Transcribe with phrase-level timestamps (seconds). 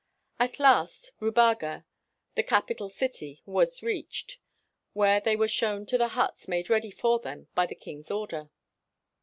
[0.39, 1.85] At last Rubaga,
[2.33, 4.39] the capital city, was reached,
[4.93, 8.49] where they were shown to the huts made ready for them by the king's order.